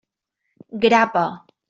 [0.85, 1.23] Grapa.